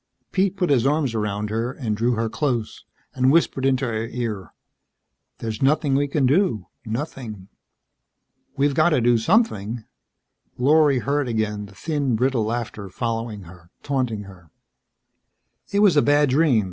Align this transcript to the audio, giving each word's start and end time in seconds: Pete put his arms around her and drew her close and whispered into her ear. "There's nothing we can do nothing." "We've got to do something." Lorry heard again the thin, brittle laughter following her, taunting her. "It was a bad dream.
Pete 0.31 0.57
put 0.57 0.71
his 0.71 0.87
arms 0.87 1.13
around 1.13 1.51
her 1.51 1.71
and 1.71 1.95
drew 1.95 2.13
her 2.13 2.27
close 2.27 2.85
and 3.13 3.31
whispered 3.31 3.67
into 3.67 3.85
her 3.85 4.07
ear. 4.07 4.51
"There's 5.37 5.61
nothing 5.61 5.93
we 5.93 6.07
can 6.07 6.25
do 6.25 6.65
nothing." 6.87 7.49
"We've 8.57 8.73
got 8.73 8.89
to 8.89 8.99
do 9.01 9.19
something." 9.19 9.83
Lorry 10.57 10.97
heard 10.97 11.27
again 11.27 11.67
the 11.67 11.75
thin, 11.75 12.15
brittle 12.15 12.45
laughter 12.45 12.89
following 12.89 13.43
her, 13.43 13.69
taunting 13.83 14.23
her. 14.23 14.49
"It 15.71 15.81
was 15.81 15.95
a 15.95 16.01
bad 16.01 16.31
dream. 16.31 16.59